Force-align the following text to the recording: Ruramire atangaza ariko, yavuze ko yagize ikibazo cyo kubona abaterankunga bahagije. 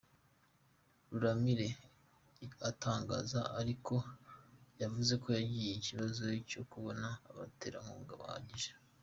Ruramire 1.11 1.67
atangaza 2.69 3.39
ariko, 3.59 3.93
yavuze 4.81 5.13
ko 5.21 5.27
yagize 5.37 5.69
ikibazo 5.79 6.23
cyo 6.49 6.61
kubona 6.71 7.07
abaterankunga 7.29 8.13
bahagije. 8.21 8.71